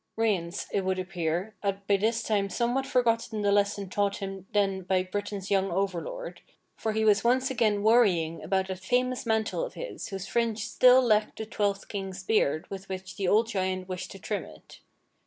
[0.15, 4.81] Rience, it would appear, had by this time somewhat forgotten the lesson taught him then
[4.81, 6.41] by Britain's young overlord,
[6.75, 11.03] for he w'as once again worrying about that famous mantle of his whose fringe still
[11.03, 14.79] lacked the twelfth king's beard with wdiich the old giant wished to trim it.